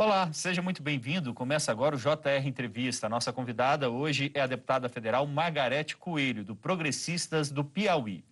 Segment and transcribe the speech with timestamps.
[0.00, 1.34] Olá, seja muito bem-vindo.
[1.34, 3.08] Começa agora o JR Entrevista.
[3.08, 8.22] Nossa convidada hoje é a deputada federal Margarete Coelho, do Progressistas do Piauí.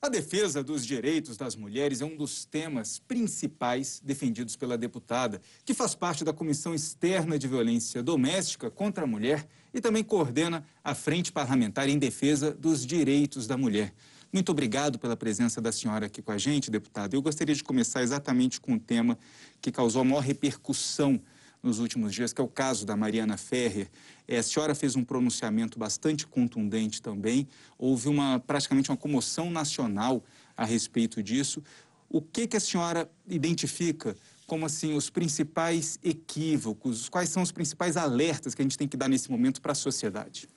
[0.00, 5.74] A defesa dos direitos das mulheres é um dos temas principais defendidos pela deputada, que
[5.74, 9.44] faz parte da Comissão Externa de Violência Doméstica contra a Mulher
[9.74, 13.92] e também coordena a Frente Parlamentar em Defesa dos Direitos da Mulher.
[14.30, 17.16] Muito obrigado pela presença da senhora aqui com a gente, deputada.
[17.16, 19.18] Eu gostaria de começar exatamente com o tema
[19.58, 21.18] que causou a maior repercussão
[21.62, 23.88] nos últimos dias, que é o caso da Mariana Ferrer.
[24.28, 30.22] É, a senhora fez um pronunciamento bastante contundente também, houve uma praticamente uma comoção nacional
[30.54, 31.62] a respeito disso.
[32.10, 34.14] O que, que a senhora identifica
[34.46, 38.96] como assim os principais equívocos, quais são os principais alertas que a gente tem que
[38.96, 40.48] dar nesse momento para a sociedade?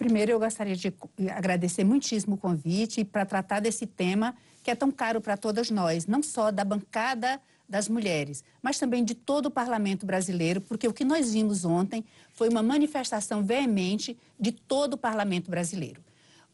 [0.00, 0.90] Primeiro, eu gostaria de
[1.30, 6.06] agradecer muitíssimo o convite para tratar desse tema que é tão caro para todas nós,
[6.06, 10.92] não só da bancada das mulheres, mas também de todo o parlamento brasileiro, porque o
[10.94, 12.02] que nós vimos ontem
[12.32, 16.02] foi uma manifestação veemente de todo o parlamento brasileiro.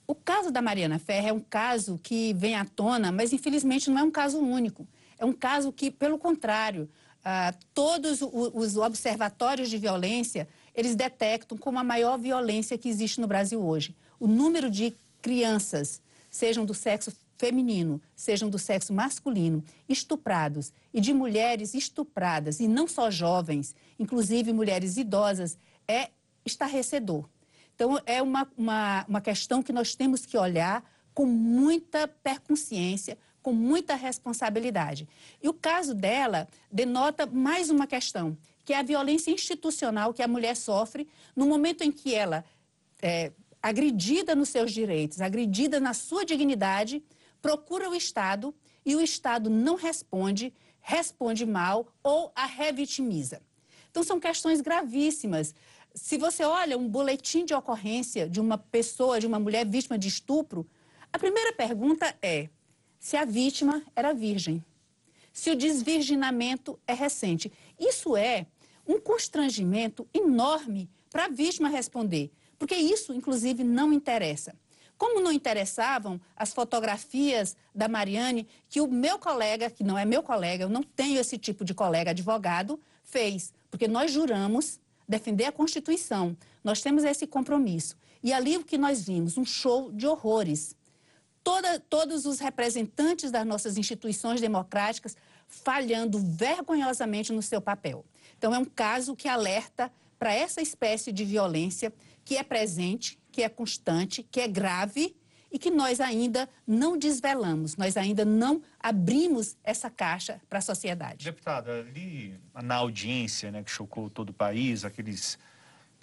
[0.08, 4.00] O caso da Mariana Ferre é um caso que vem à tona, mas infelizmente não
[4.00, 4.88] é um caso único.
[5.16, 6.90] É um caso que, pelo contrário,
[7.24, 13.26] ah, todos os observatórios de violência, eles detectam como a maior violência que existe no
[13.26, 13.96] Brasil hoje.
[14.20, 21.12] O número de crianças, sejam do sexo feminino, sejam do sexo masculino, estuprados e de
[21.12, 26.10] mulheres estupradas, e não só jovens, inclusive mulheres idosas, é
[26.44, 27.24] estarrecedor.
[27.74, 30.82] Então, é uma, uma, uma questão que nós temos que olhar
[31.12, 35.08] com muita perconsciência, com muita responsabilidade.
[35.42, 40.28] E o caso dela denota mais uma questão, que é a violência institucional que a
[40.28, 42.44] mulher sofre no momento em que ela
[43.00, 47.00] é agredida nos seus direitos, agredida na sua dignidade,
[47.40, 48.52] procura o Estado
[48.84, 53.40] e o Estado não responde, responde mal ou a revitimiza.
[53.88, 55.54] Então, são questões gravíssimas.
[55.94, 60.08] Se você olha um boletim de ocorrência de uma pessoa, de uma mulher vítima de
[60.08, 60.66] estupro,
[61.12, 62.48] a primeira pergunta é
[62.98, 64.62] se a vítima era virgem,
[65.32, 67.52] se o desvirginamento é recente.
[67.78, 68.46] Isso é
[68.86, 74.54] um constrangimento enorme para a vítima responder, porque isso, inclusive, não interessa.
[74.98, 80.22] Como não interessavam as fotografias da Mariane, que o meu colega, que não é meu
[80.22, 85.52] colega, eu não tenho esse tipo de colega advogado, fez, porque nós juramos defender a
[85.52, 87.96] Constituição, nós temos esse compromisso.
[88.22, 89.36] E ali o que nós vimos?
[89.36, 90.74] Um show de horrores.
[91.44, 95.16] Toda, todos os representantes das nossas instituições democráticas
[95.46, 98.04] falhando vergonhosamente no seu papel.
[98.38, 101.92] Então, é um caso que alerta para essa espécie de violência
[102.24, 105.14] que é presente, que é constante, que é grave
[105.52, 111.24] e que nós ainda não desvelamos, nós ainda não abrimos essa caixa para a sociedade.
[111.24, 115.38] Deputada, ali na audiência né, que chocou todo o país, aqueles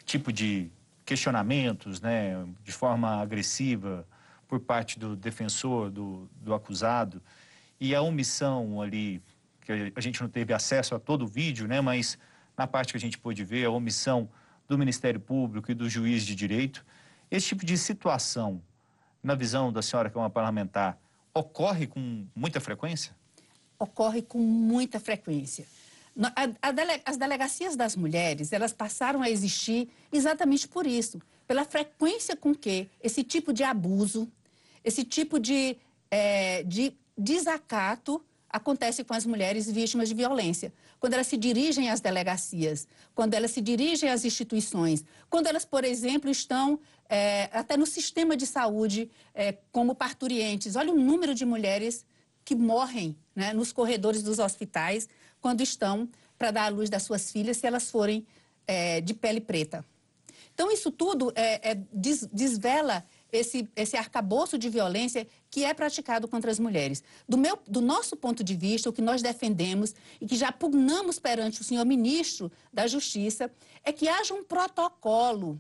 [0.06, 0.72] tipo de
[1.06, 4.08] questionamentos né, de forma agressiva
[4.48, 7.22] por parte do defensor, do, do acusado,
[7.80, 9.22] e a omissão ali,
[9.64, 12.18] que a gente não teve acesso a todo o vídeo, né, mas
[12.58, 14.30] na parte que a gente pôde ver, a omissão
[14.68, 16.86] do Ministério Público e do juiz de direito,
[17.30, 18.62] esse tipo de situação,
[19.24, 20.98] na visão da senhora que é uma parlamentar,
[21.34, 23.16] ocorre com muita frequência?
[23.80, 25.66] Ocorre com muita frequência.
[26.36, 31.66] A, a dele, as delegacias das mulheres, elas passaram a existir exatamente por isso, pela
[31.66, 34.32] frequência com que esse tipo de abuso,
[34.84, 35.76] esse tipo de,
[36.12, 40.72] é, de desacato acontece com as mulheres vítimas de violência.
[41.00, 45.84] Quando elas se dirigem às delegacias, quando elas se dirigem às instituições, quando elas, por
[45.84, 50.76] exemplo, estão é, até no sistema de saúde é, como parturientes.
[50.76, 52.06] Olha o número de mulheres
[52.46, 55.10] que morrem né, nos corredores dos hospitais
[55.42, 58.26] quando estão para dar à luz das suas filhas se elas forem
[58.68, 59.84] é, de pele preta.
[60.54, 63.04] Então, isso tudo é, é des, desvela
[63.34, 67.04] esse, esse arcabouço de violência que é praticado contra as mulheres.
[67.28, 71.18] Do, meu, do nosso ponto de vista, o que nós defendemos e que já pugnamos
[71.18, 73.52] perante o senhor ministro da Justiça
[73.84, 75.60] é que haja um protocolo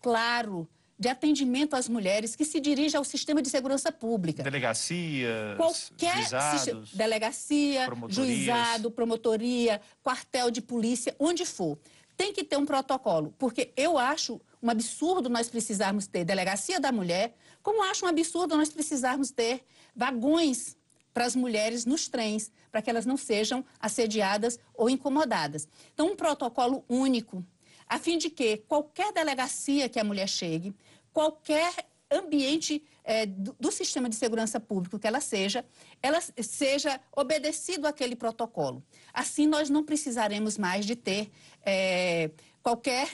[0.00, 0.66] claro
[0.98, 4.42] de atendimento às mulheres que se dirige ao sistema de segurança pública.
[4.42, 11.78] Delegacias, Qualquer juizados, delegacia, juizado, promotoria, quartel de polícia, onde for.
[12.18, 16.92] Tem que ter um protocolo, porque eu acho um absurdo nós precisarmos ter delegacia da
[16.92, 19.64] mulher, como acho um absurdo nós precisarmos ter
[19.94, 20.76] vagões
[21.12, 25.68] para as mulheres nos trens, para que elas não sejam assediadas ou incomodadas.
[25.92, 27.44] Então, um protocolo único,
[27.86, 30.74] a fim de que qualquer delegacia que a mulher chegue,
[31.12, 35.64] qualquer ambiente é, do, do, sistema de segurança público que ela seja,
[36.02, 38.82] ela seja obedecido aquele protocolo.
[39.14, 41.30] Assim, nós não precisaremos mais de ter
[41.64, 42.30] é,
[42.62, 43.08] qualquer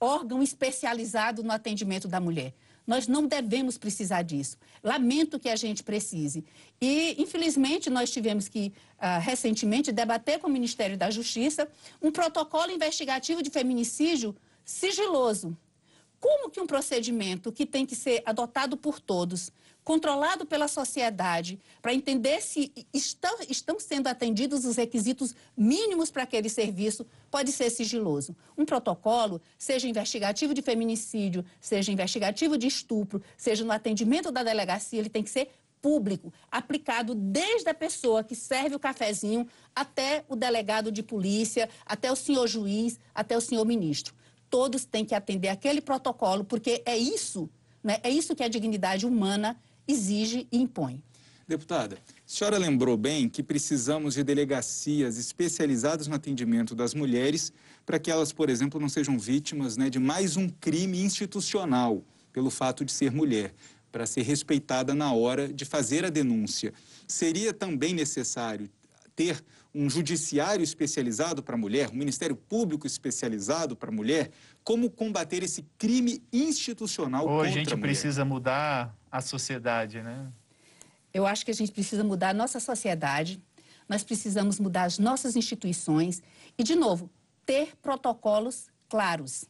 [0.00, 2.54] órgão especializado no atendimento da mulher.
[2.86, 4.56] Nós não devemos precisar disso.
[4.82, 6.42] Lamento que a gente precise.
[6.80, 11.68] E, infelizmente, nós tivemos que, uh, recentemente, debater com o Ministério da Justiça
[12.00, 14.34] um protocolo investigativo de feminicídio
[14.64, 15.54] sigiloso.
[16.18, 19.52] Como que um procedimento que tem que ser adotado por todos,
[19.88, 26.50] controlado pela sociedade, para entender se estão, estão sendo atendidos os requisitos mínimos para aquele
[26.50, 28.36] serviço, pode ser sigiloso.
[28.54, 34.98] Um protocolo, seja investigativo de feminicídio, seja investigativo de estupro, seja no atendimento da delegacia,
[34.98, 35.48] ele tem que ser
[35.80, 42.12] público, aplicado desde a pessoa que serve o cafezinho até o delegado de polícia, até
[42.12, 44.14] o senhor juiz, até o senhor ministro
[44.50, 47.50] todos têm que atender aquele protocolo, porque é isso,
[47.84, 49.54] né, é isso que a dignidade humana
[49.88, 51.02] exige e impõe.
[51.48, 57.50] Deputada, a senhora lembrou bem que precisamos de delegacias especializadas no atendimento das mulheres
[57.86, 62.04] para que elas, por exemplo, não sejam vítimas né, de mais um crime institucional
[62.34, 63.54] pelo fato de ser mulher,
[63.90, 66.74] para ser respeitada na hora de fazer a denúncia.
[67.06, 68.68] Seria também necessário
[69.16, 69.42] ter
[69.74, 74.30] um judiciário especializado para a mulher, um Ministério Público especializado para a mulher,
[74.62, 77.88] como combater esse crime institucional Ou contra a gente a mulher?
[77.88, 80.30] precisa mudar a sociedade, né?
[81.12, 83.42] Eu acho que a gente precisa mudar a nossa sociedade,
[83.88, 86.22] nós precisamos mudar as nossas instituições
[86.58, 87.10] e, de novo,
[87.46, 89.46] ter protocolos claros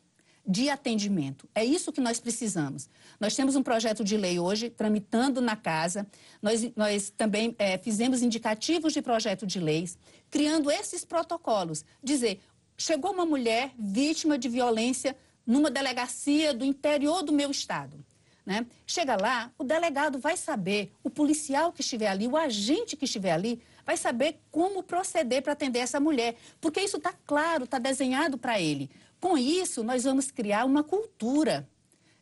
[0.47, 1.47] de atendimento.
[1.55, 2.89] É isso que nós precisamos.
[3.21, 6.07] Nós temos um projeto de lei hoje tramitando na casa.
[6.41, 9.99] Nós, nós também é, fizemos indicativos de projeto de leis,
[10.31, 11.85] criando esses protocolos.
[12.03, 12.41] Dizer,
[12.79, 15.15] chegou uma mulher vítima de violência
[15.47, 18.03] numa delegacia do interior do meu estado.
[18.49, 18.65] Né?
[18.87, 23.33] Chega lá, o delegado vai saber, o policial que estiver ali, o agente que estiver
[23.33, 28.39] ali, vai saber como proceder para atender essa mulher, porque isso está claro, está desenhado
[28.39, 28.91] para ele.
[29.21, 31.69] Com isso, nós vamos criar uma cultura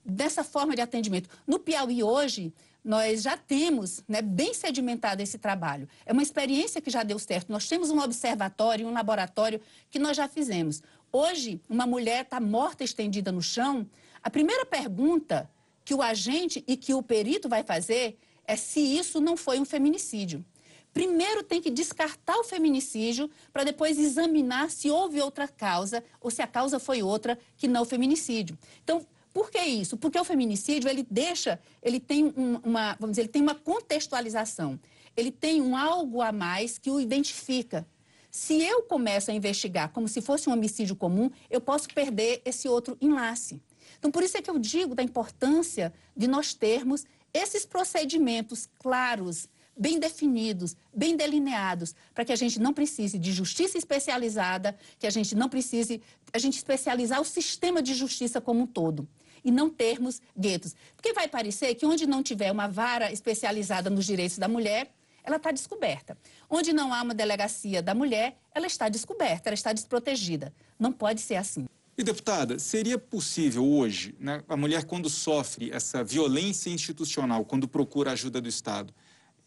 [0.05, 1.31] dessa forma de atendimento.
[1.47, 2.53] No Piauí hoje,
[2.85, 5.89] nós já temos né, bem sedimentado esse trabalho.
[6.05, 7.53] É uma experiência que já deu certo.
[7.53, 9.61] Nós temos um observatório, um laboratório
[9.93, 10.83] que nós já fizemos.
[11.13, 13.89] Hoje, uma mulher está morta, estendida no chão.
[14.25, 15.49] A primeira pergunta
[15.87, 19.65] que o agente e que o perito vai fazer é se isso não foi um
[19.65, 20.45] feminicídio.
[20.93, 26.43] Primeiro tem que descartar o feminicídio para depois examinar se houve outra causa ou se
[26.43, 28.59] a causa foi outra que não o feminicídio.
[28.83, 29.97] Então, por que isso?
[29.97, 32.35] Porque o feminicídio ele deixa, ele tem
[32.65, 34.81] uma, vamos dizer, ele tem uma contextualização.
[35.17, 37.87] Ele tem um algo a mais que o identifica.
[38.29, 42.69] Se eu começo a investigar como se fosse um homicídio comum, eu posso perder esse
[42.69, 43.63] outro enlace.
[43.99, 49.49] Então, por isso é que eu digo da importância de nós termos esses procedimentos claros,
[49.77, 55.11] bem definidos, bem delineados, para que a gente não precise de justiça especializada, que a
[55.11, 56.03] gente não precise,
[56.33, 59.07] a gente especializar o sistema de justiça como um todo
[59.45, 60.75] e não termos guetos.
[60.97, 64.93] Porque vai parecer que onde não tiver uma vara especializada nos direitos da mulher,
[65.23, 66.17] ela está descoberta.
[66.49, 70.55] Onde não há uma delegacia da mulher, ela está descoberta, ela está desprotegida.
[70.79, 71.67] Não pode ser assim.
[71.99, 78.13] E, deputada, seria possível hoje, né, a mulher, quando sofre essa violência institucional, quando procura
[78.13, 78.93] ajuda do Estado,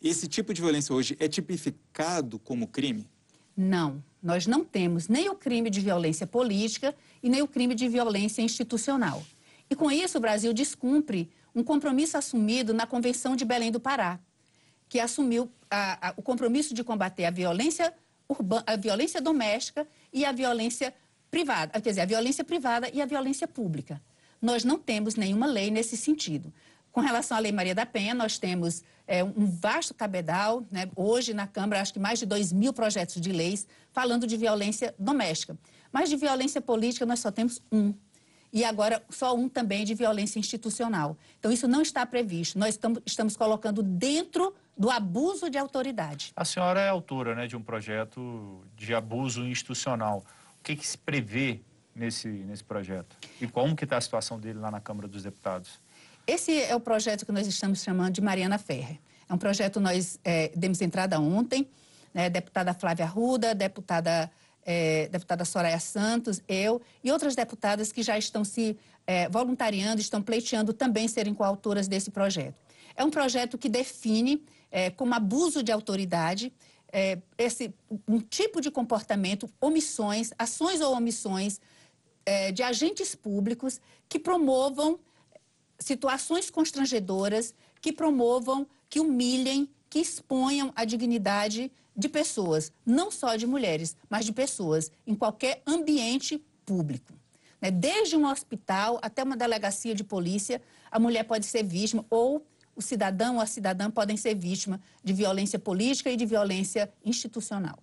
[0.02, 3.08] esse tipo de violência hoje é tipificado como crime?
[3.56, 7.88] Não, nós não temos nem o crime de violência política e nem o crime de
[7.88, 9.24] violência institucional.
[9.70, 14.20] E com isso o Brasil descumpre um compromisso assumido na Convenção de Belém do Pará,
[14.88, 17.94] que assumiu a, a, o compromisso de combater a violência
[18.28, 20.96] urbana, a violência doméstica e a violência
[21.30, 24.02] privada, quer dizer, a violência privada e a violência pública.
[24.42, 26.54] Nós não temos nenhuma lei nesse sentido.
[26.92, 30.90] Com relação à Lei Maria da Penha, nós temos é, um vasto cabedal, né?
[30.96, 34.96] hoje na Câmara, acho que mais de 2 mil projetos de leis falando de violência
[34.98, 35.58] doméstica.
[35.92, 37.94] Mas de violência política, nós só temos um.
[38.52, 41.16] E agora, só um também de violência institucional.
[41.40, 42.58] Então, isso não está previsto.
[42.58, 46.32] Nós estamos, estamos colocando dentro do abuso de autoridade.
[46.36, 50.24] A senhora é autora né, de um projeto de abuso institucional.
[50.60, 51.62] O que, que se prevê
[51.96, 53.16] nesse, nesse projeto?
[53.42, 55.80] E como que está a situação dele lá na Câmara dos Deputados?
[56.28, 59.00] Esse é o projeto que nós estamos chamando de Mariana Ferrer.
[59.28, 61.68] É um projeto nós é, demos entrada ontem,
[62.14, 64.30] né, deputada Flávia Arruda, deputada,
[64.64, 70.22] é, deputada Soraya Santos, eu e outras deputadas que já estão se é, voluntariando, estão
[70.22, 72.56] pleiteando também serem coautoras desse projeto.
[72.96, 76.54] É um projeto que define é, como abuso de autoridade
[76.92, 77.74] é, esse,
[78.08, 81.60] um tipo de comportamento, omissões, ações ou omissões
[82.26, 85.00] é, de agentes públicos que promovam
[85.80, 93.48] situações constrangedoras que promovam, que humilhem, que exponham a dignidade de pessoas, não só de
[93.48, 97.14] mulheres, mas de pessoas, em qualquer ambiente público.
[97.62, 97.72] Né?
[97.72, 102.46] Desde um hospital até uma delegacia de polícia, a mulher pode ser vítima ou
[102.80, 107.78] o cidadão ou a cidadã podem ser vítima de violência política e de violência institucional.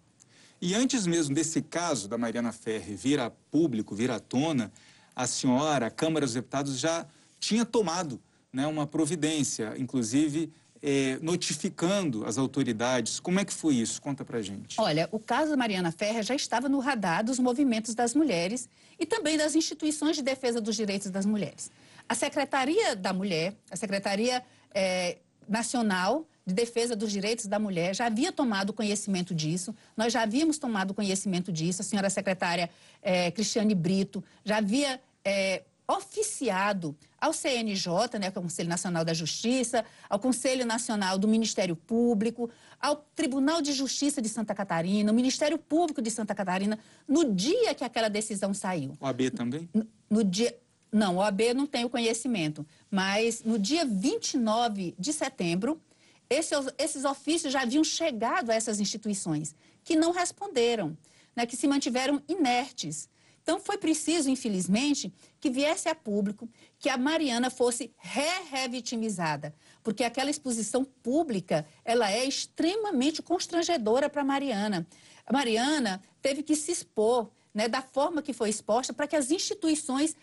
[0.60, 4.72] E antes mesmo desse caso da Mariana Ferre vir a público, vir à tona,
[5.14, 7.06] a senhora, a Câmara dos Deputados já
[7.38, 8.18] tinha tomado
[8.50, 10.50] né, uma providência, inclusive
[10.82, 13.20] é, notificando as autoridades.
[13.20, 14.00] Como é que foi isso?
[14.00, 14.80] Conta pra gente.
[14.80, 18.66] Olha, o caso da Mariana Ferre já estava no radar dos movimentos das mulheres
[18.98, 21.70] e também das instituições de defesa dos direitos das mulheres.
[22.08, 24.42] A Secretaria da Mulher, a Secretaria
[24.76, 25.16] é,
[25.48, 30.58] Nacional de Defesa dos Direitos da Mulher já havia tomado conhecimento disso, nós já havíamos
[30.58, 32.68] tomado conhecimento disso, a senhora secretária
[33.02, 39.04] é, Cristiane Brito já havia é, oficiado ao CNJ, né, que é o Conselho Nacional
[39.04, 45.10] da Justiça, ao Conselho Nacional do Ministério Público, ao Tribunal de Justiça de Santa Catarina,
[45.10, 46.78] ao Ministério Público de Santa Catarina,
[47.08, 48.92] no dia que aquela decisão saiu.
[49.00, 49.68] O AB também?
[49.72, 50.54] No, no dia,
[50.92, 55.80] não, o AB não tem o conhecimento, mas no dia 29 de setembro,
[56.28, 60.96] esses, esses ofícios já haviam chegado a essas instituições, que não responderam,
[61.34, 63.08] né, que se mantiveram inertes.
[63.42, 66.48] Então, foi preciso, infelizmente, que viesse a público
[66.80, 74.24] que a Mariana fosse re-revitimizada, porque aquela exposição pública, ela é extremamente constrangedora para a
[74.24, 74.84] Mariana.
[75.24, 79.30] A Mariana teve que se expor né, da forma que foi exposta para que as
[79.30, 80.16] instituições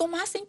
[0.00, 0.48] tomassem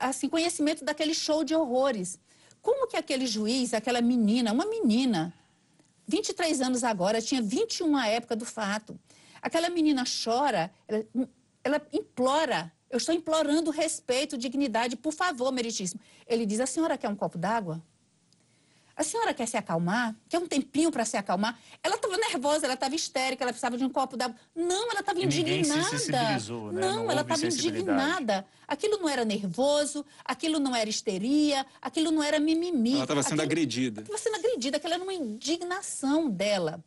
[0.00, 2.18] assim, conhecimento daquele show de horrores.
[2.62, 5.34] Como que aquele juiz, aquela menina, uma menina,
[6.06, 8.98] 23 anos agora, tinha 21 na época do fato.
[9.42, 11.04] Aquela menina chora, ela,
[11.62, 16.00] ela implora, eu estou implorando respeito, dignidade, por favor, meritíssimo.
[16.26, 17.82] Ele diz, a senhora quer um copo d'água?
[19.02, 20.14] A senhora quer se acalmar?
[20.28, 21.58] Quer um tempinho para se acalmar?
[21.82, 24.36] Ela estava nervosa, ela estava histérica, ela precisava de um copo d'água.
[24.54, 25.98] Não, ela estava indignada.
[25.98, 26.38] Se né?
[26.48, 28.46] Não, não ela estava indignada.
[28.66, 32.94] Aquilo não era nervoso, aquilo não era histeria, aquilo não era mimimi.
[32.94, 33.42] Ela estava sendo aquilo...
[33.42, 34.02] agredida.
[34.02, 36.78] Estava sendo agredida, aquela era uma indignação dela.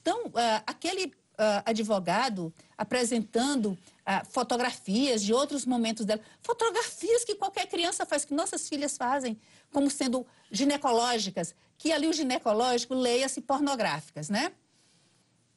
[0.00, 3.76] Então, uh, aquele uh, advogado apresentando
[4.08, 9.38] uh, fotografias de outros momentos dela, fotografias que qualquer criança faz, que nossas filhas fazem,
[9.70, 14.52] como sendo ginecológicas, que ali o ginecológico leia-se pornográficas, né?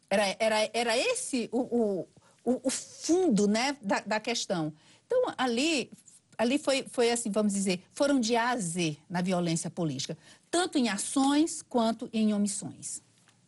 [0.09, 2.07] Era, era, era esse o,
[2.43, 4.73] o, o fundo né, da, da questão.
[5.05, 5.89] Então, ali
[6.37, 10.17] ali foi, foi assim, vamos dizer, foram de A a Z na violência política,
[10.49, 13.01] tanto em ações quanto em omissões.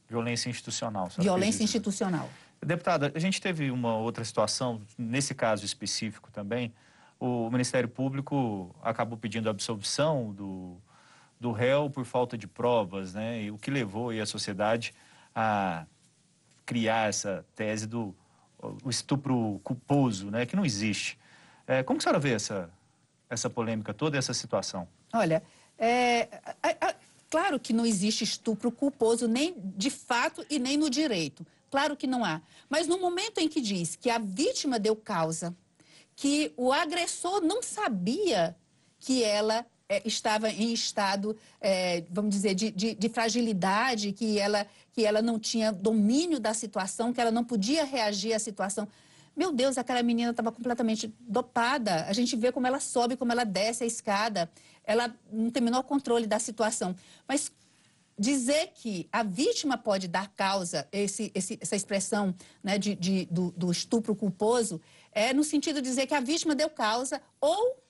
[0.07, 1.09] Violência institucional.
[1.17, 2.29] Violência institucional.
[2.65, 6.73] Deputada, a gente teve uma outra situação, nesse caso específico também,
[7.19, 10.77] o Ministério Público acabou pedindo absolvição do,
[11.39, 13.43] do réu por falta de provas, né?
[13.43, 14.93] E o que levou a sociedade
[15.33, 15.85] a
[16.65, 18.13] criar essa tese do
[18.87, 20.45] estupro culposo, né?
[20.45, 21.17] Que não existe.
[21.65, 22.69] É, como que a senhora vê essa,
[23.29, 24.87] essa polêmica toda, essa situação?
[25.13, 25.41] Olha,
[25.77, 26.27] é,
[26.61, 26.95] a, a,
[27.29, 31.45] claro que não existe estupro culposo nem de fato e nem no direito.
[31.73, 32.39] Claro que não há.
[32.69, 35.55] Mas no momento em que diz que a vítima deu causa,
[36.15, 38.55] que o agressor não sabia
[38.99, 44.67] que ela é, estava em estado, é, vamos dizer, de, de, de, fragilidade, que ela,
[44.91, 48.87] que ela não tinha domínio da situação, que ela não podia reagir à situação.
[49.35, 52.05] Meu Deus, aquela menina estava completamente dopada.
[52.05, 54.47] A gente vê como ela sobe, como ela desce a escada.
[54.83, 56.95] Ela não tem o menor controle da situação.
[57.27, 57.51] Mas
[58.17, 63.51] dizer que a vítima pode dar causa, esse, esse, essa expressão né, de, de do,
[63.51, 64.79] do, estupro culposo,
[65.11, 67.83] é no sentido de dizer que a vítima deu causa ou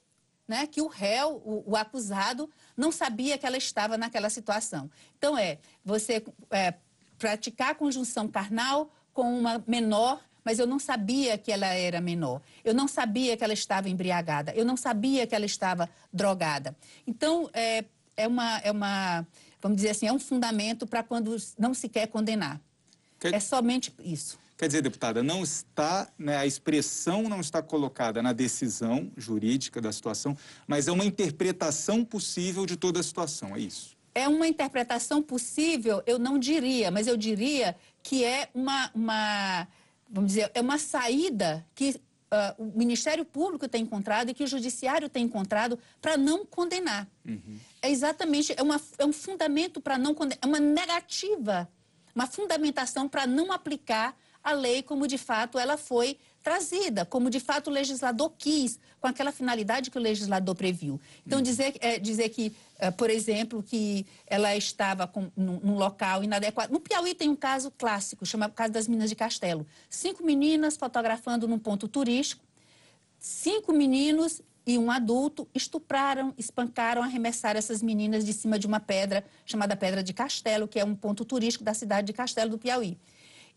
[0.47, 4.89] né, que o réu, o, o, acusado, não sabia que ela estava naquela situação.
[5.17, 6.73] Então, é você é,
[7.17, 12.41] praticar conjunção carnal com uma menor, mas eu não sabia que ela era menor.
[12.63, 14.51] Eu não sabia que ela estava embriagada.
[14.53, 16.75] Eu não sabia que ela estava drogada.
[17.07, 17.85] Então, é,
[18.17, 19.25] é, uma, é uma,
[19.63, 22.59] vamos dizer assim, é um fundamento para quando não se quer condenar.
[23.21, 24.37] É somente isso.
[24.57, 29.91] Quer dizer, deputada, não está, né, a expressão não está colocada na decisão jurídica da
[29.91, 33.95] situação, mas é uma interpretação possível de toda a situação, é isso?
[34.13, 39.67] É uma interpretação possível, eu não diria, mas eu diria que é uma, uma
[40.09, 41.99] vamos dizer, é uma saída que
[42.31, 47.07] uh, o Ministério Público tem encontrado e que o Judiciário tem encontrado para não condenar.
[47.25, 47.57] Uhum.
[47.83, 51.69] É exatamente, é, uma, é um fundamento para não é uma negativa,
[52.15, 57.41] uma fundamentação para não aplicar a lei como de fato ela foi trazida, como de
[57.41, 60.99] fato o legislador quis, com aquela finalidade que o legislador previu.
[61.27, 61.43] Então, uhum.
[61.43, 66.71] dizer, é, dizer que, é, por exemplo, que ela estava com, num, num, local inadequado.
[66.71, 69.67] No Piauí tem um caso clássico, chamado caso das Minas de Castelo.
[69.89, 72.43] Cinco meninas fotografando num ponto turístico,
[73.19, 79.23] cinco meninos e um adulto estupraram, espancaram, arremessaram essas meninas de cima de uma pedra
[79.45, 82.97] chamada Pedra de Castelo, que é um ponto turístico da cidade de Castelo do Piauí.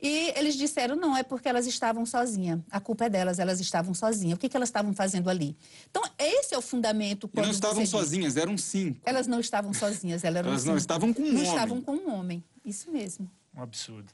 [0.00, 2.60] E eles disseram, não, é porque elas estavam sozinhas.
[2.70, 4.36] A culpa é delas, elas estavam sozinhas.
[4.36, 5.56] O que, que elas estavam fazendo ali?
[5.90, 7.26] Então, esse é o fundamento.
[7.28, 9.00] Quando e não estavam sozinhas, eram cinco.
[9.04, 10.72] Elas não estavam sozinhas, elas, eram elas cinco.
[10.72, 11.44] não estavam com um não homem.
[11.44, 13.30] Não estavam com um homem, isso mesmo.
[13.56, 14.12] Um absurdo.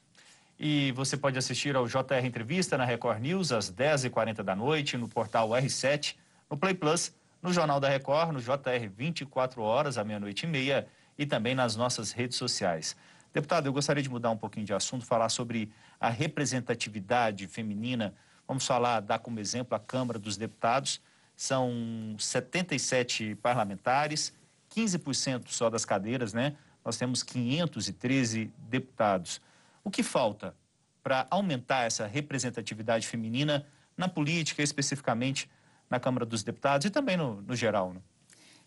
[0.57, 5.09] E você pode assistir ao JR Entrevista na Record News às 10h40 da noite, no
[5.09, 6.15] portal R7,
[6.53, 10.87] no Play Plus, no Jornal da Record, no JR 24 horas, à meia-noite e meia,
[11.17, 12.95] e também nas nossas redes sociais.
[13.33, 18.13] Deputado, eu gostaria de mudar um pouquinho de assunto, falar sobre a representatividade feminina.
[18.47, 21.01] Vamos falar, dar como exemplo a Câmara dos Deputados.
[21.35, 24.31] São 77 parlamentares,
[24.75, 26.55] 15% só das cadeiras, né?
[26.85, 29.41] Nós temos 513 deputados.
[29.83, 30.55] O que falta
[31.01, 33.65] para aumentar essa representatividade feminina
[33.97, 35.49] na política, especificamente
[35.93, 37.93] na Câmara dos Deputados e também no, no geral?
[37.93, 38.01] Né?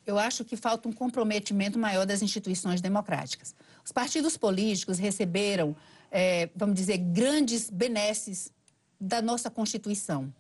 [0.07, 3.55] eu acho que falta um comprometimento maior das instituições democráticas.
[3.85, 5.75] Os partidos políticos receberam,
[6.13, 8.53] é, vamos dizer, grandes benesses
[9.01, 10.33] da nossa Constituição.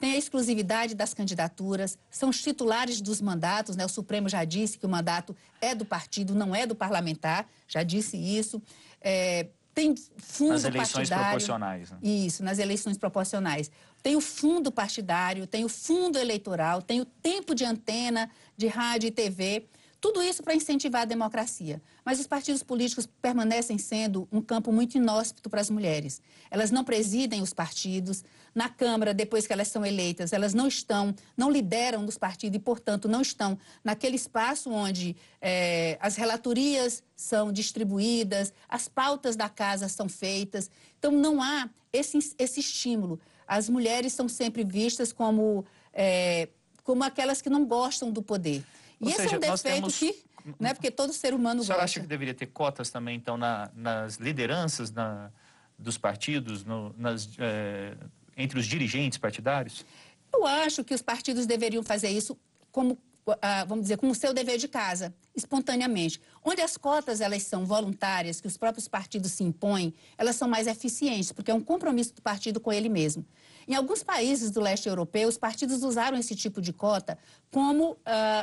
[0.00, 3.86] Tem a exclusividade das candidaturas, são os titulares dos mandatos, né?
[3.86, 7.84] o Supremo já disse que o mandato é do partido, não é do parlamentar, já
[7.84, 8.60] disse isso.
[9.00, 11.90] É, tem fundo nas eleições partidário, proporcionais.
[11.90, 11.98] Né?
[12.02, 13.70] Isso, nas eleições proporcionais.
[14.02, 19.08] Tem o fundo partidário, tem o fundo eleitoral, tem o tempo de antena de rádio
[19.08, 19.66] e TV.
[20.02, 21.80] Tudo isso para incentivar a democracia.
[22.04, 26.20] Mas os partidos políticos permanecem sendo um campo muito inóspito para as mulheres.
[26.50, 28.24] Elas não presidem os partidos.
[28.52, 32.58] Na Câmara, depois que elas são eleitas, elas não estão, não lideram nos partidos e,
[32.58, 39.88] portanto, não estão naquele espaço onde é, as relatorias são distribuídas, as pautas da casa
[39.88, 40.68] são feitas.
[40.98, 43.20] Então, não há esse, esse estímulo.
[43.46, 46.48] As mulheres são sempre vistas como, é,
[46.82, 48.64] como aquelas que não gostam do poder.
[49.02, 49.98] E Ou esse seja, é um defeito temos...
[49.98, 50.24] que,
[50.60, 51.74] né, porque todo ser humano gosta.
[51.74, 55.30] Você acha que deveria ter cotas também, então, na, nas lideranças na,
[55.76, 57.96] dos partidos, no, nas, é,
[58.36, 59.84] entre os dirigentes partidários?
[60.32, 62.38] Eu acho que os partidos deveriam fazer isso
[62.70, 62.96] como
[63.66, 66.20] vamos dizer, com o seu dever de casa, espontaneamente.
[66.44, 70.66] Onde as cotas elas são voluntárias, que os próprios partidos se impõem, elas são mais
[70.66, 73.24] eficientes, porque é um compromisso do partido com ele mesmo.
[73.66, 77.16] Em alguns países do leste europeu, os partidos usaram esse tipo de cota
[77.50, 77.96] como uh,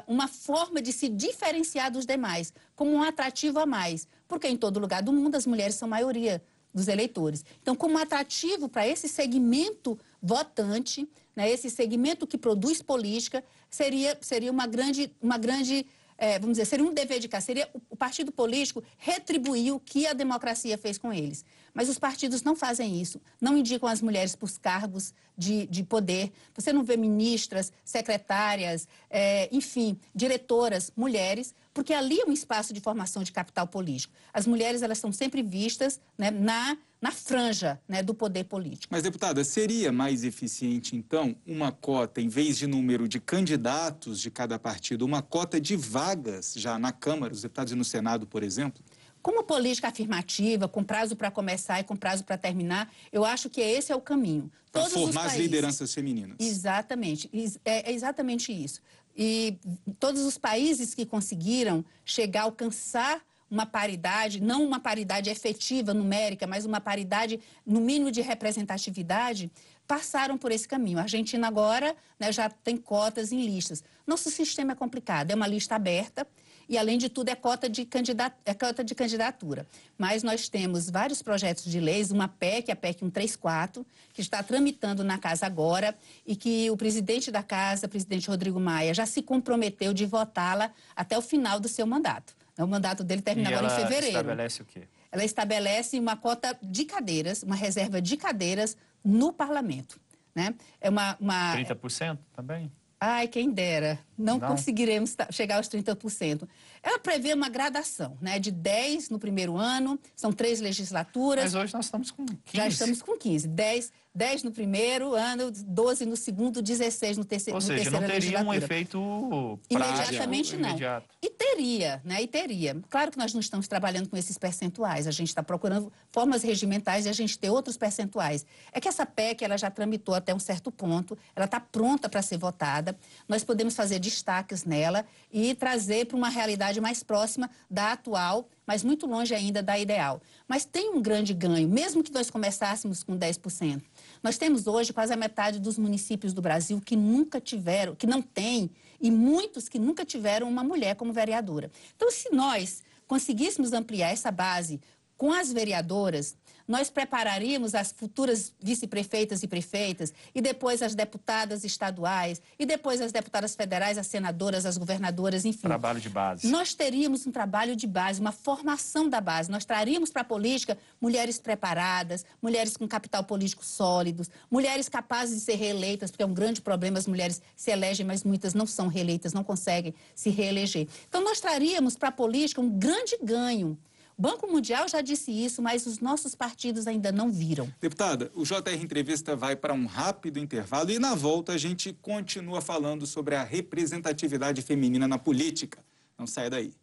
[0.07, 4.79] uma forma de se diferenciar dos demais, como um atrativo a mais, porque em todo
[4.79, 6.41] lugar do mundo as mulheres são maioria
[6.73, 7.43] dos eleitores.
[7.61, 11.09] Então, como atrativo para esse segmento votante,
[11.39, 15.85] né, esse segmento que produz política, seria, seria uma grande, uma grande
[16.17, 20.05] é, vamos dizer, seria um dever de casa, seria o partido político retribuir o que
[20.05, 21.45] a democracia fez com eles.
[21.73, 25.83] Mas os partidos não fazem isso, não indicam as mulheres para os cargos de, de
[25.83, 26.31] poder.
[26.55, 32.81] Você não vê ministras, secretárias, é, enfim, diretoras, mulheres, porque ali é um espaço de
[32.81, 34.13] formação de capital político.
[34.33, 38.87] As mulheres elas são sempre vistas né, na na franja né, do poder político.
[38.91, 44.29] Mas, deputada, seria mais eficiente, então, uma cota, em vez de número de candidatos de
[44.29, 48.43] cada partido, uma cota de vagas já na Câmara, os deputados e no Senado, por
[48.43, 48.83] exemplo?
[49.21, 53.59] Como política afirmativa, com prazo para começar e com prazo para terminar, eu acho que
[53.59, 54.49] esse é o caminho.
[54.71, 55.37] Para formar países...
[55.37, 56.37] as lideranças femininas.
[56.39, 57.29] Exatamente,
[57.65, 58.81] é, é exatamente isso.
[59.17, 59.57] E
[59.99, 66.65] todos os países que conseguiram chegar, alcançar uma paridade, não uma paridade efetiva, numérica, mas
[66.65, 69.51] uma paridade no mínimo de representatividade,
[69.87, 70.99] passaram por esse caminho.
[70.99, 73.83] A Argentina agora né, já tem cotas em listas.
[74.05, 76.27] Nosso sistema é complicado, é uma lista aberta
[76.69, 78.31] e, além de tudo, é cota de, candidat...
[78.45, 79.65] é cota de candidatura.
[79.97, 85.03] Mas nós temos vários projetos de leis, uma PEC, a PEC 134, que está tramitando
[85.03, 89.23] na casa agora e que o presidente da casa, o presidente Rodrigo Maia, já se
[89.23, 92.35] comprometeu de votá-la até o final do seu mandato.
[92.55, 94.17] O mandato dele termina agora em fevereiro.
[94.17, 94.83] Ela estabelece o quê?
[95.11, 99.99] Ela estabelece uma cota de cadeiras, uma reserva de cadeiras no parlamento.
[100.35, 100.53] Né?
[100.79, 101.55] É uma, uma...
[101.57, 102.71] 30% também?
[103.01, 103.97] Ai, quem dera.
[104.17, 106.45] Não, não, conseguiremos chegar aos 30%.
[106.83, 108.37] Ela prevê uma gradação, né?
[108.37, 111.45] De 10 no primeiro ano, são três legislaturas.
[111.45, 112.39] Mas hoje nós estamos com 15.
[112.51, 113.47] Já estamos com 15.
[113.47, 118.41] 10, 10 no primeiro ano, 12 no segundo, 16 no terceiro Ou seja, não teria
[118.41, 120.69] um efeito prático, Imediatamente não.
[120.69, 121.07] Imediato.
[121.21, 122.21] E teria, né?
[122.23, 122.81] E teria.
[122.89, 125.05] Claro que nós não estamos trabalhando com esses percentuais.
[125.07, 128.45] A gente está procurando formas regimentais e a gente ter outros percentuais.
[128.71, 132.21] É que essa PEC, ela já tramitou até um certo ponto, ela está pronta para
[132.21, 132.97] ser votada.
[133.27, 138.83] Nós podemos fazer destaques nela e trazer para uma realidade mais próxima da atual mas
[138.83, 140.21] muito longe ainda da ideal.
[140.47, 143.81] Mas tem um grande ganho, mesmo que nós começássemos com 10%.
[144.21, 148.21] Nós temos hoje quase a metade dos municípios do Brasil que nunca tiveram, que não
[148.21, 148.69] têm,
[148.99, 151.71] e muitos que nunca tiveram uma mulher como vereadora.
[151.95, 154.79] Então, se nós conseguíssemos ampliar essa base
[155.17, 156.35] com as vereadoras,
[156.69, 163.11] nós prepararíamos as futuras vice-prefeitas e prefeitas, e depois as deputadas estaduais, e depois as
[163.11, 165.67] deputadas federais, as senadoras, as governadoras, enfim.
[165.67, 166.47] Trabalho de base.
[166.47, 169.49] Nós teríamos um trabalho de base, uma formação da base.
[169.49, 175.41] Nós traríamos para a política mulheres preparadas, mulheres com capital político sólidos, mulheres capazes de
[175.41, 178.87] ser reeleitas, porque é um grande problema, as mulheres se elegem, mas muitas não são
[178.87, 180.87] reeleitas, não conseguem se reeleger.
[181.07, 183.75] Então, nós traríamos para a política um grande ganho
[184.21, 187.73] Banco Mundial já disse isso, mas os nossos partidos ainda não viram.
[187.79, 192.59] Deputada, o JR Entrevista vai para um rápido intervalo e na volta a gente continua
[192.59, 195.81] falando sobre a representatividade feminina na política.
[196.17, 196.73] Não saia daí.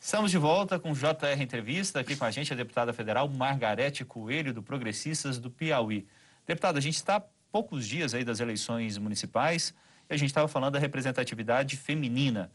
[0.00, 2.00] Estamos de volta com o JR Entrevista.
[2.00, 6.06] Aqui com a gente a deputada federal Margarete Coelho, do Progressistas do Piauí.
[6.46, 7.22] Deputada, a gente está a
[7.52, 9.74] poucos dias aí das eleições municipais
[10.08, 12.50] e a gente estava falando da representatividade feminina.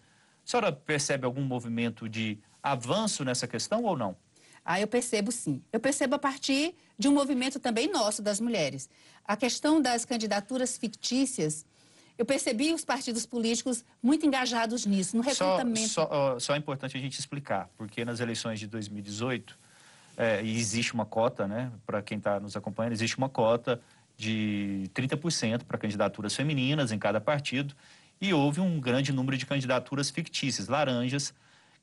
[0.46, 4.16] A senhora percebe algum movimento de avanço nessa questão ou não?
[4.64, 5.62] Ah, eu percebo sim.
[5.74, 8.88] Eu percebo a partir de um movimento também nosso, das mulheres.
[9.26, 11.66] A questão das candidaturas fictícias,
[12.18, 15.90] eu percebi os partidos políticos muito engajados nisso, no recrutamento.
[15.90, 19.58] Só, só, só é importante a gente explicar, porque nas eleições de 2018,
[20.18, 23.82] é, existe uma cota, né, para quem está nos acompanhando, existe uma cota
[24.16, 27.76] de 30% para candidaturas femininas em cada partido
[28.20, 31.34] e houve um grande número de candidaturas fictícias, laranjas,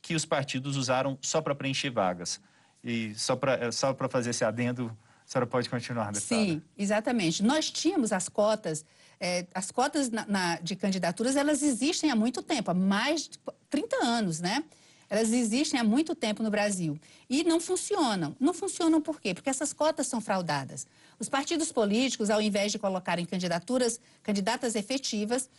[0.01, 2.41] que os partidos usaram só para preencher vagas.
[2.83, 6.43] E só para é, só fazer esse adendo, a senhora pode continuar, deputada.
[6.43, 7.43] Sim, exatamente.
[7.43, 8.85] Nós tínhamos as cotas,
[9.21, 13.39] é, as cotas na, na, de candidaturas, elas existem há muito tempo, há mais de
[13.71, 14.65] 30 anos, né?
[15.09, 18.35] Elas existem há muito tempo no Brasil e não funcionam.
[18.41, 19.35] Não funcionam por quê?
[19.35, 20.87] Porque essas cotas são fraudadas.
[21.19, 25.51] Os partidos políticos, ao invés de colocarem candidaturas, candidatas efetivas,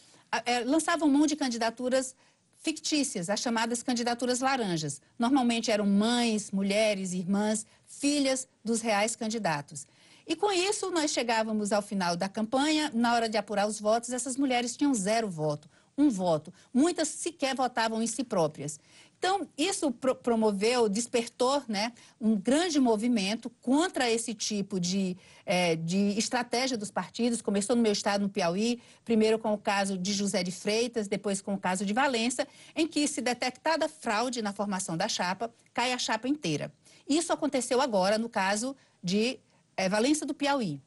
[0.45, 2.15] é, lançavam mão de candidaturas
[2.63, 5.01] fictícias, as chamadas candidaturas laranjas.
[5.19, 9.85] Normalmente eram mães, mulheres, irmãs, filhas dos reais candidatos.
[10.25, 14.11] E com isso, nós chegávamos ao final da campanha, na hora de apurar os votos,
[14.11, 16.53] essas mulheres tinham zero voto, um voto.
[16.73, 18.79] Muitas sequer votavam em si próprias.
[19.23, 26.09] Então, isso pro promoveu, despertou né, um grande movimento contra esse tipo de, é, de
[26.19, 27.41] estratégia dos partidos.
[27.41, 31.41] Começou no meu estado, no Piauí, primeiro com o caso de José de Freitas, depois
[31.41, 35.93] com o caso de Valença, em que, se detectada fraude na formação da chapa, cai
[35.93, 36.69] a chapa inteira.
[37.07, 39.39] Isso aconteceu agora no caso de
[39.77, 40.81] é, Valença do Piauí.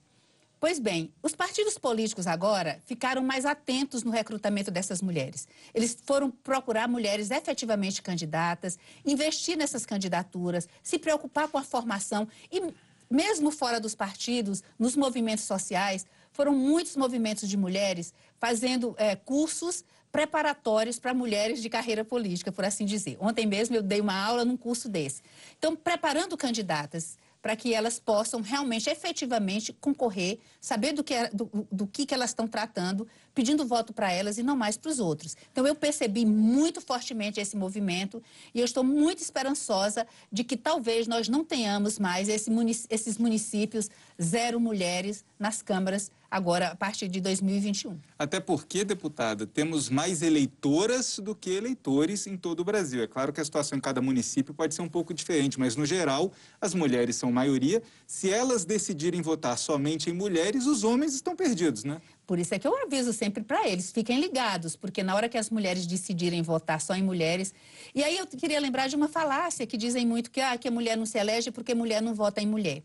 [0.58, 5.46] Pois bem, os partidos políticos agora ficaram mais atentos no recrutamento dessas mulheres.
[5.74, 12.72] Eles foram procurar mulheres efetivamente candidatas, investir nessas candidaturas, se preocupar com a formação e,
[13.10, 19.84] mesmo fora dos partidos, nos movimentos sociais, foram muitos movimentos de mulheres fazendo é, cursos
[20.10, 23.18] preparatórios para mulheres de carreira política, por assim dizer.
[23.20, 25.22] Ontem mesmo eu dei uma aula num curso desse.
[25.58, 31.48] Então, preparando candidatas para que elas possam realmente, efetivamente, concorrer, saber do que, é, do,
[31.70, 33.06] do que, que elas estão tratando,
[33.36, 35.36] pedindo voto para elas e não mais para os outros.
[35.52, 38.22] Então, eu percebi muito fortemente esse movimento
[38.54, 42.50] e eu estou muito esperançosa de que talvez nós não tenhamos mais esse
[42.88, 47.98] esses municípios zero mulheres nas câmaras agora a partir de 2021.
[48.18, 53.02] Até porque, deputada, temos mais eleitoras do que eleitores em todo o Brasil.
[53.02, 55.86] É claro que a situação em cada município pode ser um pouco diferente, mas no
[55.86, 57.82] geral, as mulheres são maioria.
[58.06, 62.00] Se elas decidirem votar somente em mulheres, os homens estão perdidos, né?
[62.26, 65.38] Por isso é que eu aviso sempre para eles, fiquem ligados, porque na hora que
[65.38, 67.54] as mulheres decidirem votar só em mulheres.
[67.94, 70.70] E aí eu queria lembrar de uma falácia que dizem muito que, ah, que a
[70.70, 72.82] mulher não se elege porque mulher não vota em mulher.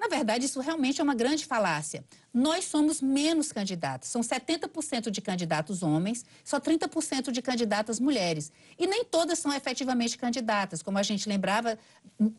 [0.00, 2.02] Na verdade, isso realmente é uma grande falácia.
[2.32, 4.08] Nós somos menos candidatos.
[4.08, 8.50] São 70% de candidatos homens, só 30% de candidatas mulheres.
[8.78, 10.80] E nem todas são efetivamente candidatas.
[10.80, 11.78] Como a gente lembrava,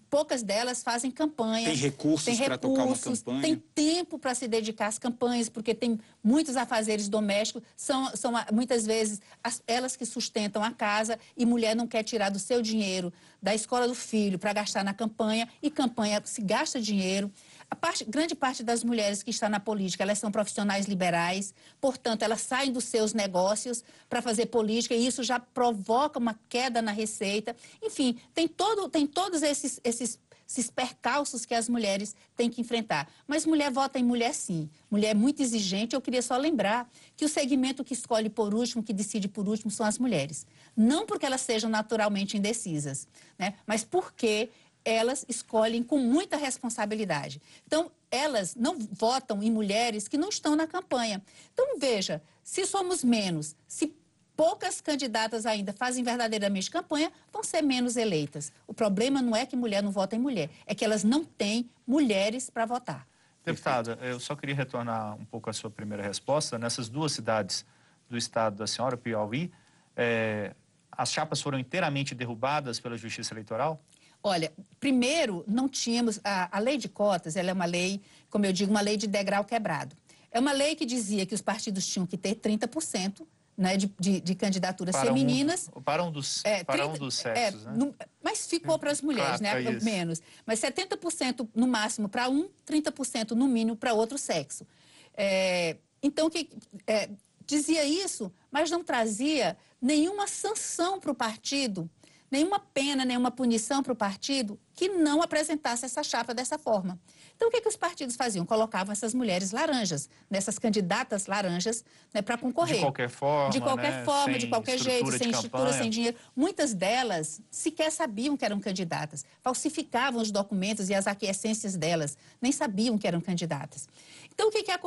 [0.09, 1.67] poucas delas fazem campanha.
[1.67, 3.41] Tem recursos para tocar uma campanha.
[3.43, 7.61] Tem tempo para se dedicar às campanhas, porque tem muitos afazeres domésticos.
[7.75, 12.29] São, são muitas vezes as, elas que sustentam a casa e mulher não quer tirar
[12.29, 15.47] do seu dinheiro da escola do filho para gastar na campanha.
[15.61, 17.31] E campanha se gasta dinheiro.
[17.71, 22.21] A parte, grande parte das mulheres que está na política, elas são profissionais liberais, portanto,
[22.21, 26.91] elas saem dos seus negócios para fazer política e isso já provoca uma queda na
[26.91, 27.55] receita.
[27.81, 33.09] Enfim, tem, todo, tem todos esses, esses, esses percalços que as mulheres têm que enfrentar.
[33.25, 34.69] Mas mulher vota em mulher sim.
[34.89, 35.95] Mulher é muito exigente.
[35.95, 39.71] Eu queria só lembrar que o segmento que escolhe por último, que decide por último,
[39.71, 40.45] são as mulheres.
[40.75, 43.07] Não porque elas sejam naturalmente indecisas,
[43.39, 43.53] né?
[43.65, 44.49] mas porque
[44.83, 47.41] elas escolhem com muita responsabilidade.
[47.65, 51.21] Então, elas não votam em mulheres que não estão na campanha.
[51.53, 53.95] Então, veja, se somos menos, se
[54.35, 58.51] poucas candidatas ainda fazem verdadeiramente campanha, vão ser menos eleitas.
[58.65, 61.69] O problema não é que mulher não vota em mulher, é que elas não têm
[61.85, 63.07] mulheres para votar.
[63.43, 66.59] Deputada, eu só queria retornar um pouco à sua primeira resposta.
[66.59, 67.65] Nessas duas cidades
[68.09, 69.51] do estado da senhora, Piauí,
[69.95, 70.53] é,
[70.91, 73.81] as chapas foram inteiramente derrubadas pela Justiça Eleitoral?
[74.23, 76.19] Olha, primeiro, não tínhamos.
[76.23, 79.07] A, a lei de cotas, ela é uma lei, como eu digo, uma lei de
[79.07, 79.95] degrau quebrado.
[80.31, 83.25] É uma lei que dizia que os partidos tinham que ter 30%.
[83.57, 85.69] Né, de, de, de, candidaturas para femininas.
[85.75, 87.77] Um, para um dos, é, para 30, um dos sexos, é, né?
[87.77, 89.71] no, mas ficou para as mulheres, claro, né?
[89.71, 90.21] É menos.
[90.47, 94.65] Mas 70% no máximo para um, 30% no mínimo para outro sexo.
[95.13, 96.49] É, então, que,
[96.87, 97.09] é,
[97.45, 101.89] dizia isso, mas não trazia nenhuma sanção para o partido
[102.31, 106.97] nenhuma pena, nenhuma punição para o partido que não apresentasse essa chapa dessa forma.
[107.35, 108.45] Então, o que, que os partidos faziam?
[108.45, 112.75] Colocavam essas mulheres laranjas, nessas candidatas laranjas, né, para concorrer.
[112.75, 113.49] De qualquer forma.
[113.49, 114.05] De qualquer né?
[114.05, 116.17] forma, sem de qualquer jeito, sem estrutura, sem dinheiro.
[116.35, 122.51] Muitas delas sequer sabiam que eram candidatas, falsificavam os documentos e as aquiescências delas, nem
[122.51, 123.89] sabiam que eram candidatas.
[124.33, 124.79] Então, o que, que, é,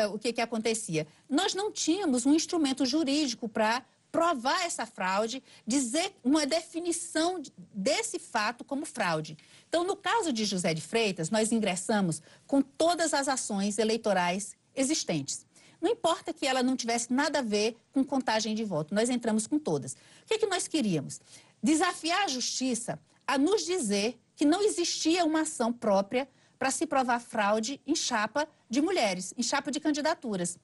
[0.00, 1.06] é, o que, que acontecia?
[1.28, 7.42] Nós não tínhamos um instrumento jurídico para provar essa fraude, dizer uma definição
[7.72, 9.36] desse fato como fraude.
[9.68, 15.46] Então, no caso de José de Freitas, nós ingressamos com todas as ações eleitorais existentes.
[15.80, 19.46] Não importa que ela não tivesse nada a ver com contagem de voto, nós entramos
[19.46, 19.94] com todas.
[19.94, 21.20] O que, é que nós queríamos?
[21.62, 27.20] Desafiar a justiça a nos dizer que não existia uma ação própria para se provar
[27.20, 30.58] fraude em chapa de mulheres, em chapa de candidaturas.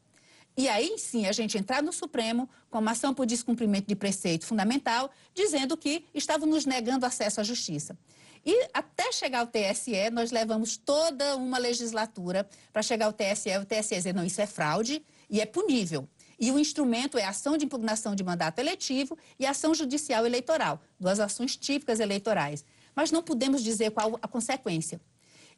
[0.56, 4.46] E aí sim a gente entrar no Supremo com uma ação por descumprimento de preceito
[4.46, 7.96] fundamental, dizendo que estavam nos negando acesso à justiça.
[8.44, 13.66] E até chegar ao TSE, nós levamos toda uma legislatura para chegar ao TSE, o
[13.66, 16.08] TSE dizer, não, isso é fraude e é punível.
[16.38, 21.18] E o instrumento é ação de impugnação de mandato eletivo e ação judicial eleitoral, duas
[21.18, 22.64] ações típicas eleitorais.
[22.94, 25.00] Mas não podemos dizer qual a consequência.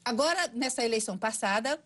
[0.04, 1.78] Agora, nessa eleição passada,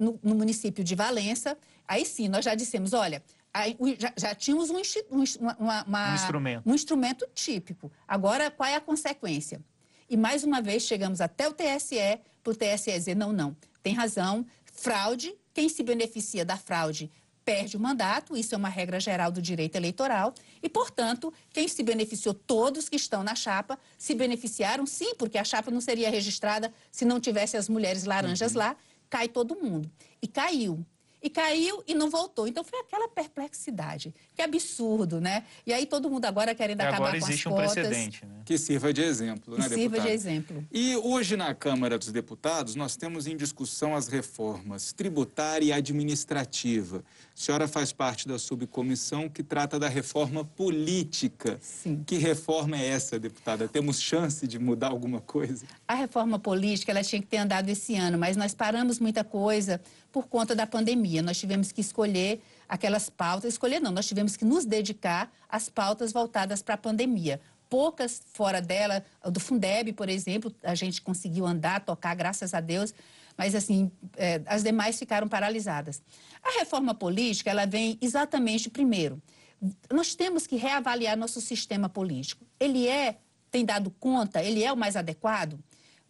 [0.00, 4.70] no, no município de Valença, aí sim, nós já dissemos, olha, Aí, já, já, tínhamos
[4.70, 4.76] um,
[5.10, 5.24] um,
[5.58, 6.70] uma, uma, um, instrumento.
[6.70, 7.90] um instrumento típico.
[8.06, 9.60] Agora, qual é a consequência?
[10.08, 13.92] E mais uma vez chegamos até o TSE, para o TSE dizer: não, não, tem
[13.92, 17.10] razão, fraude, quem se beneficia da fraude
[17.44, 20.32] perde o mandato, isso é uma regra geral do direito eleitoral,
[20.62, 25.42] e, portanto, quem se beneficiou, todos que estão na chapa, se beneficiaram sim, porque a
[25.42, 28.58] chapa não seria registrada se não tivesse as mulheres laranjas uhum.
[28.58, 28.76] lá,
[29.10, 29.90] cai todo mundo.
[30.22, 30.86] E caiu.
[31.22, 32.48] E caiu e não voltou.
[32.48, 34.14] Então foi aquela perplexidade.
[34.34, 35.44] Que absurdo, né?
[35.66, 37.72] E aí todo mundo agora querendo e acabar agora com existe as um cotas.
[37.72, 38.40] precedente, né?
[38.44, 40.06] Que sirva de exemplo, que né, sirva deputado?
[40.06, 40.64] de exemplo.
[40.72, 47.04] E hoje na Câmara dos Deputados nós temos em discussão as reformas tributária e administrativa.
[47.36, 51.58] A senhora faz parte da subcomissão que trata da reforma política.
[51.60, 52.02] Sim.
[52.06, 53.68] Que reforma é essa, deputada?
[53.68, 55.66] Temos chance de mudar alguma coisa?
[55.86, 59.80] A reforma política ela tinha que ter andado esse ano, mas nós paramos muita coisa
[60.12, 61.22] por conta da pandemia.
[61.22, 66.12] Nós tivemos que escolher aquelas pautas, escolher não, nós tivemos que nos dedicar às pautas
[66.12, 67.40] voltadas para a pandemia.
[67.68, 72.92] Poucas fora dela, do Fundeb, por exemplo, a gente conseguiu andar, tocar, graças a Deus,
[73.36, 76.02] mas assim, é, as demais ficaram paralisadas.
[76.42, 79.22] A reforma política, ela vem exatamente primeiro.
[79.92, 82.44] Nós temos que reavaliar nosso sistema político.
[82.58, 83.18] Ele é,
[83.50, 85.58] tem dado conta, ele é o mais adequado?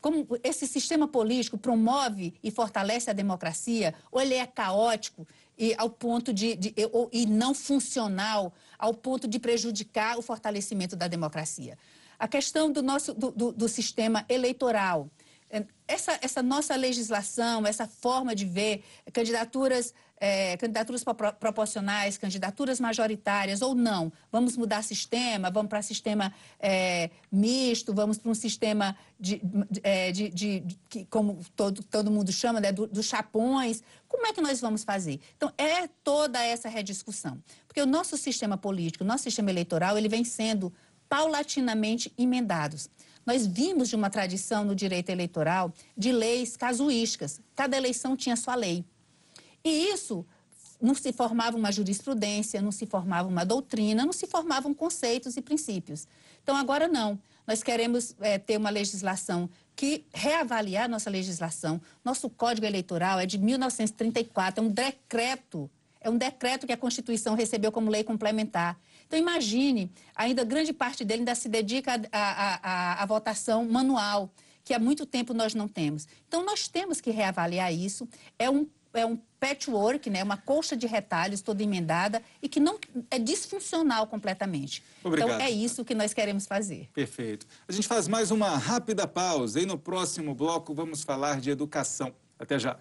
[0.00, 5.26] Como esse sistema político promove e fortalece a democracia, ou ele é caótico
[5.58, 10.96] e ao ponto de, de ou, e não funcional ao ponto de prejudicar o fortalecimento
[10.96, 11.78] da democracia.
[12.18, 15.08] A questão do nosso do, do, do sistema eleitoral
[15.90, 21.02] essa, essa nossa legislação, essa forma de ver candidaturas, é, candidaturas
[21.38, 28.30] proporcionais, candidaturas majoritárias ou não, vamos mudar sistema, vamos para sistema é, misto, vamos para
[28.30, 29.42] um sistema de,
[29.82, 33.82] é, de, de, de, como todo, todo mundo chama, né, dos do chapões.
[34.06, 35.20] Como é que nós vamos fazer?
[35.36, 37.42] Então, é toda essa rediscussão.
[37.66, 40.72] Porque o nosso sistema político, o nosso sistema eleitoral, ele vem sendo
[41.08, 42.88] paulatinamente emendados.
[43.24, 47.40] Nós vimos de uma tradição no direito eleitoral de leis casuísticas.
[47.54, 48.84] Cada eleição tinha sua lei.
[49.64, 50.24] E isso
[50.80, 55.42] não se formava uma jurisprudência, não se formava uma doutrina, não se formavam conceitos e
[55.42, 56.08] princípios.
[56.42, 57.18] Então, agora não.
[57.46, 61.80] Nós queremos é, ter uma legislação que reavaliar nossa legislação.
[62.04, 67.34] Nosso Código Eleitoral é de 1934, é um decreto, é um decreto que a Constituição
[67.34, 68.78] recebeu como lei complementar.
[69.10, 75.04] Então, imagine, ainda grande parte dele ainda se dedica à votação manual, que há muito
[75.04, 76.06] tempo nós não temos.
[76.28, 78.08] Então, nós temos que reavaliar isso.
[78.38, 80.22] É um, é um patchwork, né?
[80.22, 82.78] uma colcha de retalhos toda emendada e que não
[83.10, 84.80] é disfuncional completamente.
[85.02, 85.30] Obrigado.
[85.30, 86.88] Então, é isso que nós queremos fazer.
[86.94, 87.48] Perfeito.
[87.66, 92.14] A gente faz mais uma rápida pausa e no próximo bloco vamos falar de educação.
[92.38, 92.78] Até já.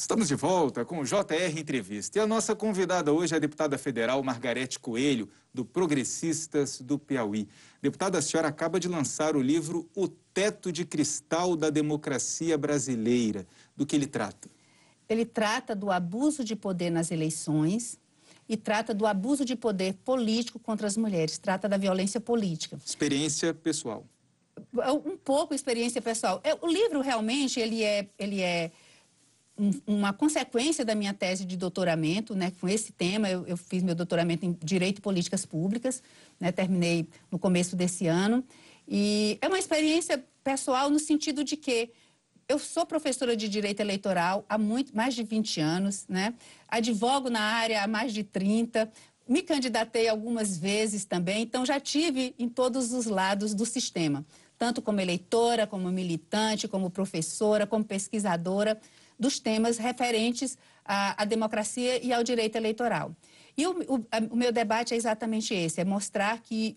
[0.00, 2.18] Estamos de volta com o JR Entrevista.
[2.18, 7.46] E a nossa convidada hoje é a deputada federal Margarete Coelho, do Progressistas do Piauí.
[7.82, 13.46] Deputada, a senhora acaba de lançar o livro O Teto de Cristal da Democracia Brasileira.
[13.76, 14.48] Do que ele trata?
[15.06, 17.98] Ele trata do abuso de poder nas eleições
[18.48, 22.78] e trata do abuso de poder político contra as mulheres, trata da violência política.
[22.82, 24.06] Experiência pessoal.
[25.04, 26.40] Um pouco experiência pessoal.
[26.42, 28.70] É, o livro realmente ele é, ele é
[29.86, 33.94] uma consequência da minha tese de doutoramento, né, com esse tema, eu, eu fiz meu
[33.94, 36.02] doutoramento em Direito e Políticas Públicas,
[36.38, 38.42] né, terminei no começo desse ano,
[38.88, 41.90] e é uma experiência pessoal no sentido de que
[42.48, 46.32] eu sou professora de Direito Eleitoral há muito, mais de 20 anos, né,
[46.66, 48.90] advogo na área há mais de 30,
[49.28, 54.24] me candidatei algumas vezes também, então já tive em todos os lados do sistema,
[54.58, 58.80] tanto como eleitora, como militante, como professora, como pesquisadora,
[59.20, 63.14] dos temas referentes à, à democracia e ao direito eleitoral.
[63.56, 66.76] E o, o, o, meu debate é exatamente esse: é mostrar que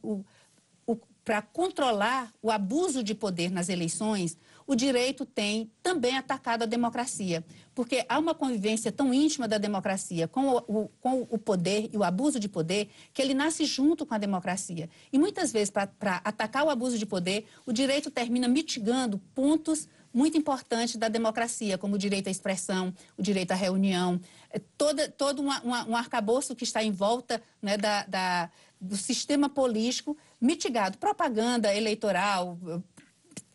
[1.23, 7.43] para controlar o abuso de poder nas eleições, o direito tem também atacado a democracia,
[7.73, 12.03] porque há uma convivência tão íntima da democracia com o, com o poder e o
[12.03, 14.89] abuso de poder que ele nasce junto com a democracia.
[15.11, 20.37] E muitas vezes, para atacar o abuso de poder, o direito termina mitigando pontos muito
[20.37, 24.21] importante da democracia, como o direito à expressão, o direito à reunião,
[24.51, 28.95] é toda, todo uma, uma, um arcabouço que está em volta né, da, da, do
[28.95, 30.97] sistema político mitigado.
[30.99, 32.59] Propaganda eleitoral,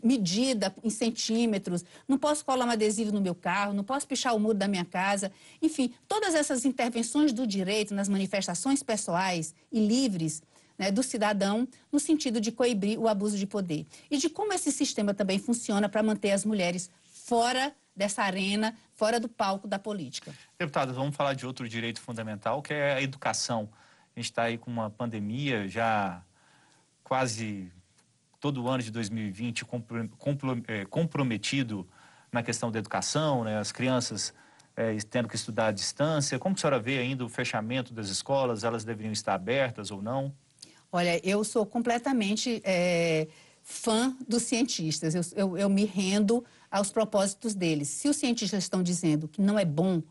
[0.02, 4.40] medida em centímetros, não posso colar um adesivo no meu carro, não posso pichar o
[4.40, 5.30] muro da minha casa.
[5.62, 10.42] Enfim, todas essas intervenções do direito nas manifestações pessoais e livres
[10.78, 13.86] né, do cidadão no sentido de coibir o abuso de poder.
[14.10, 19.18] E de como esse sistema também funciona para manter as mulheres fora dessa arena, fora
[19.18, 20.32] do palco da política.
[20.56, 23.68] Deputada, vamos falar de outro direito fundamental, que é a educação.
[24.14, 26.22] A gente está aí com uma pandemia já
[27.02, 27.72] quase
[28.40, 29.66] todo o ano de 2020
[30.68, 31.88] é, comprometido
[32.30, 33.58] na questão da educação, né?
[33.58, 34.32] as crianças
[34.76, 36.38] é, tendo que estudar à distância.
[36.38, 38.62] Como a senhora vê ainda o fechamento das escolas?
[38.62, 40.32] Elas deveriam estar abertas ou não?
[40.90, 43.28] Olha, eu sou completamente é,
[43.62, 45.14] fã dos cientistas.
[45.14, 47.88] Eu, eu, eu me rendo aos propósitos deles.
[47.88, 50.02] Se os cientistas estão dizendo que não é bom,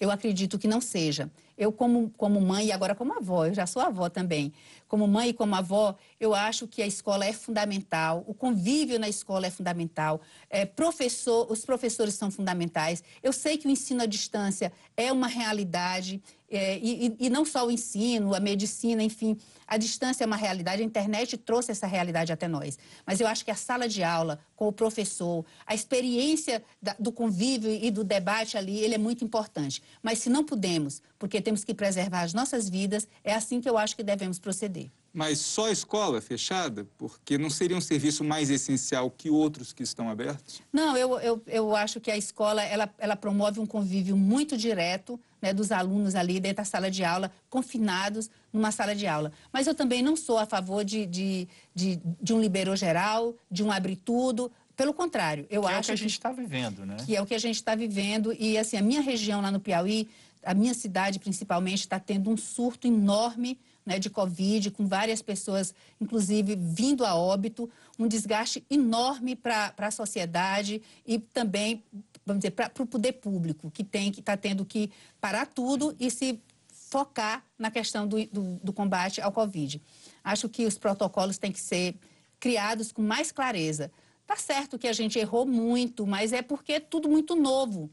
[0.00, 1.30] eu acredito que não seja.
[1.62, 4.52] Eu, como, como mãe e agora como avó, eu já sou avó também,
[4.88, 9.08] como mãe e como avó, eu acho que a escola é fundamental, o convívio na
[9.08, 10.20] escola é fundamental,
[10.50, 13.02] é, professor, os professores são fundamentais.
[13.22, 16.20] Eu sei que o ensino à distância é uma realidade,
[16.50, 20.82] é, e, e, não só o ensino, a medicina, enfim, a distância é uma realidade,
[20.82, 22.78] a internet trouxe essa realidade até nós.
[23.06, 27.10] Mas eu acho que a sala de aula, com o professor, a experiência da, do
[27.10, 29.82] convívio e do debate ali, ele é muito importante.
[30.02, 33.78] Mas se não podemos, porque temos que preservar as nossas vidas, é assim que eu
[33.78, 34.90] acho que devemos proceder.
[35.14, 36.84] Mas só a escola fechada?
[36.98, 40.60] Porque não seria um serviço mais essencial que outros que estão abertos?
[40.72, 45.20] Não, eu, eu, eu acho que a escola ela, ela promove um convívio muito direto
[45.40, 49.30] né, dos alunos ali dentro da sala de aula, confinados numa sala de aula.
[49.52, 53.62] Mas eu também não sou a favor de, de, de, de um liberou geral, de
[53.62, 54.50] um abre tudo.
[54.76, 55.76] Pelo contrário, eu que acho.
[55.76, 56.96] É o que a gente está vivendo, né?
[57.04, 58.32] Que é o que a gente está vivendo.
[58.38, 60.08] E assim, a minha região lá no Piauí,
[60.42, 65.74] a minha cidade principalmente, está tendo um surto enorme né, de Covid, com várias pessoas,
[66.00, 71.82] inclusive, vindo a óbito, um desgaste enorme para a sociedade e também,
[72.24, 76.10] vamos dizer, para o poder público, que tem que está tendo que parar tudo e
[76.10, 79.80] se focar na questão do, do, do combate ao Covid.
[80.22, 81.96] Acho que os protocolos têm que ser
[82.38, 83.90] criados com mais clareza.
[84.26, 87.90] Tá certo que a gente errou muito, mas é porque é tudo muito novo.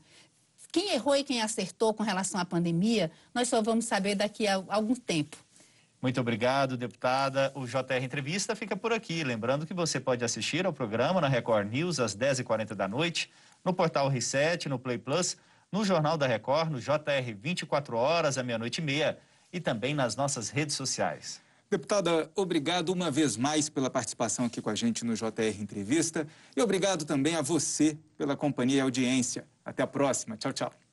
[0.72, 4.64] Quem errou e quem acertou com relação à pandemia, nós só vamos saber daqui a
[4.70, 5.38] algum tempo.
[6.02, 7.52] Muito obrigado, deputada.
[7.56, 9.24] O JR Entrevista fica por aqui.
[9.24, 13.30] Lembrando que você pode assistir ao programa na Record News às 10h40 da noite,
[13.66, 15.36] no portal Reset, no Play Plus,
[15.72, 19.18] no Jornal da Record, no JR 24 horas, à meia-noite e meia,
[19.52, 21.42] e também nas nossas redes sociais.
[21.72, 26.62] Deputada, obrigado uma vez mais pela participação aqui com a gente no JR Entrevista e
[26.62, 29.48] obrigado também a você pela companhia e audiência.
[29.64, 30.36] Até a próxima.
[30.36, 30.89] Tchau, tchau.